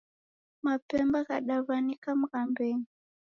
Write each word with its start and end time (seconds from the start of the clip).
Mapemba 0.63 1.19
ghadawanika 1.27 2.09
mghambenyi 2.21 2.87